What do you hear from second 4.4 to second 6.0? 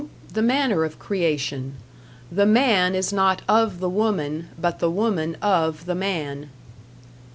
but the woman of the